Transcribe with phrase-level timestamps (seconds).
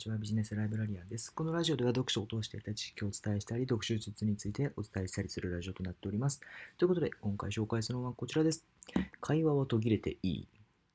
[0.00, 0.16] ちは。
[0.16, 1.30] ビジネスライブラリアンです。
[1.30, 6.40] このラジオでは読書を通して得た知識をお伝えしたり、読書術についてお伝えしたりするラジオとなっております。
[6.78, 8.64] ということで、今回紹介するのはこちらです。
[9.20, 10.48] 会話は途切れていい。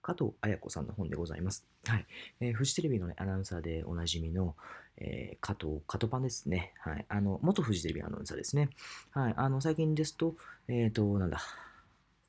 [0.00, 1.66] 加藤綾子さんの本でございます。
[1.86, 2.06] はい。
[2.40, 4.54] えー、フジテレビの、ね、アナウンサーでおなじみの、
[4.96, 6.72] えー、加藤、加藤パンですね。
[6.78, 7.04] はい。
[7.08, 8.70] あの、元フジテレビアナウンサーですね。
[9.10, 9.34] はい。
[9.36, 10.36] あの、最近ですと、
[10.68, 11.40] えっ、ー、と、なんだ、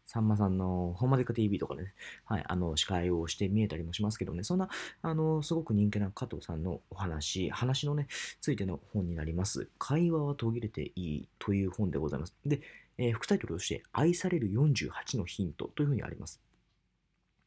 [0.07, 1.93] さんまさんのほんまでか TV とかね、
[2.25, 4.69] はい、あの、司会をして見えたりもしますけどね、そんな、
[5.01, 8.07] あの、すごく人気な加藤さんのお話、話のね、
[8.39, 9.69] ついての本になります。
[9.77, 12.33] 会話は途切れていいという本でございます。
[12.45, 12.61] で、
[12.97, 16.39] えー、副タイトルとして、愛される48のヒントというふうにあります。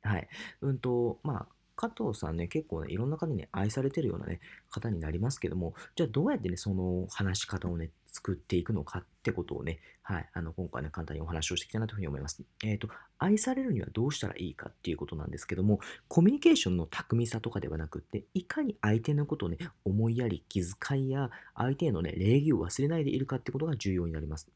[0.02, 0.28] はい。
[0.60, 1.46] うんと、まあ、
[1.76, 12.42] 加藤さんね、結構ね、いろんな方にね、愛されてるようなね、方になりますけども、じゃあどうやってね、その話し方をね、作っていくのかってことをね、はい、あの、今回ね、簡単にお話をしていきたいなというふうに思います。
[12.64, 24.48] えっ、ー、と、愛されるにはどうしたらいいかっていうことなんですけども、コミュニケーションの巧みさとかではなくって、いかに相手のことをね、思いやり、気遣いや、相手へのね、礼儀を忘れないでいるかってことが重要になります。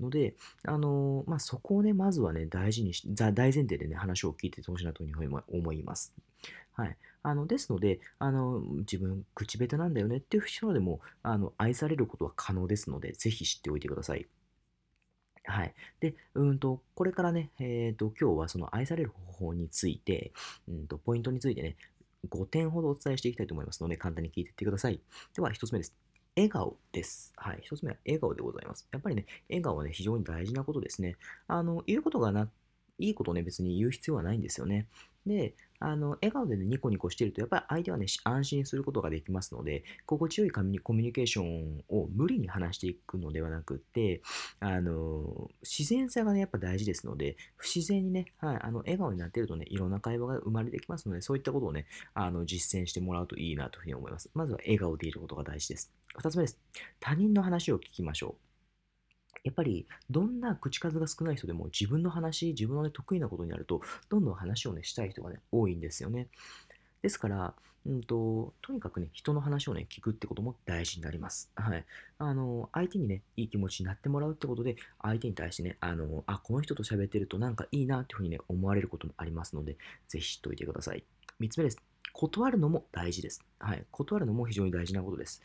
[0.00, 6.12] ので、あのー、まあ、そこをね、まずはね、大事にし、大前提でね、話を聞いてほしいなというふうに思います。
[6.72, 6.96] はい。
[7.22, 14.26] あの、ですので、あの、自分、口下手なんだよねっていう人でも、あの、愛されることは可能ですので、のでぜひ知っておいてください。
[15.44, 15.74] はい。
[16.00, 20.32] で、うんと、これからね、えっ、ー、と、今日はその愛される方法について、
[20.68, 21.76] うんと、ポイントについてね、
[22.28, 25.00] 5点ほどお伝えしていきたいと思いますので、簡単に聞いていってください。
[25.34, 25.94] では、1つ目です。
[26.36, 27.32] 笑顔です。
[27.36, 27.62] はい。
[27.66, 28.86] 1つ目は笑顔でございます。
[28.92, 31.16] やっぱりね、笑顔はね、非常に大事なことですね。
[31.46, 32.50] あの、言うことがな、
[32.98, 34.86] いいことをね、別に言う必要はないんですよね。
[35.26, 44.22] で、あの、笑顔でね、ニコニコしてると、やっぱり相手はね、安心することができますので、心地よいコミュニケーションを無理に話していくのではなくって、
[44.58, 54.30] あの、自然さがね、やっぱ大事ですので、不自然にね、はい、あの、笑顔になってるとね、いろんな会話が生まれてきますので、そういったことをね、あの、実践してもらうといいなというふうに思います。
[54.34, 55.92] まずは笑顔でいることが大事です。
[56.16, 56.58] 二つ目です。
[56.98, 58.47] 他人の話を聞きましょう。
[59.44, 66.28] やっぱりどんな口数が少ない人でも自分の話、自分の、ね、得意なことになると、どんどん話をね、したい人がね、多いんですよね。
[67.02, 67.54] ですから、
[67.86, 71.50] うんと、とにかくね、人の話をね、聞くってことも大事になります。
[71.54, 71.84] はい。
[72.18, 79.76] あの、相手にね、いい気持ちになってもらうってことで、相手に対してね、あの、あ、この人と喋ってるとなんかいいなっていうふうにね、思われることもありますので、
[80.08, 81.04] ぜひ知っておいてください。
[81.40, 81.87] 3つ目です。
[82.18, 83.44] 断るのも大事です。
[83.60, 83.84] はい。
[83.92, 85.40] 断るのも非常に大事なことです。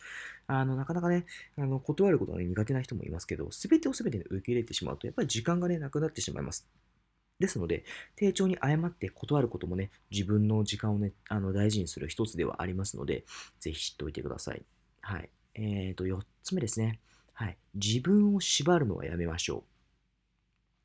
[0.47, 6.67] あの、なかなかね、あの断ることが、ね、苦手な人もいますけど、すべてをすべて、ね、受け入れてしまうと、やっぱり時間がね、なくなってしまいます。
[7.39, 7.85] ですので、
[8.15, 13.23] 丁重に誤って断ることもね、自分の時間をね、あの大事にする一つではありますので、
[13.59, 14.63] ぜひ知っておいてください。
[15.01, 15.29] はい。
[15.53, 16.99] えーと、4つ目ですね。
[17.33, 17.57] はい。
[17.75, 19.73] 自分を縛るのはやめましょう。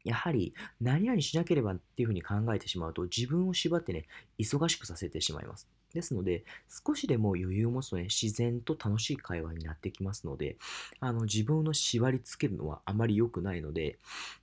[0.04, 4.06] やはり何々しなければっていうふうに考えてしまうと自分を縛ってね、
[4.38, 5.77] 忙しくさせてしまいます。
[5.94, 10.56] ですので、少しでも余裕を持つとね、自然と楽しい会話になってきますので、
[11.00, 13.98] あの、自分の縛りつけるのはあまり良くないので、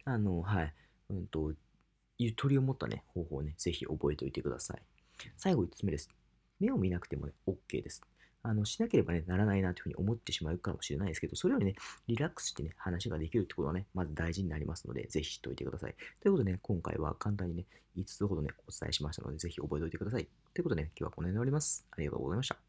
[0.06, 0.74] あの、はい、
[1.10, 1.54] うんと、
[2.18, 4.82] ゆとりを持ったね、方法をね、ぜひ覚えておいてください。
[5.38, 6.10] 最後5つ目です。
[6.60, 8.02] 目を見なくてもね、OK です。
[8.48, 11.74] あの、しなければね、ならないなというふうに思ってしまうかもしれないですけど、それよりね、
[12.08, 15.96] リラックスしてね、話ができるってことはね、まず大事になりますので、ぜひ知っておいてください。
[16.22, 17.66] ということでね、今回は簡単にね、
[17.98, 20.28] 5つほどね、お伝えしましたので、ぜひ覚えておいてください。
[20.54, 21.88] ということでね、今日はこの辺で終わります。
[21.92, 22.65] ありがとうございました。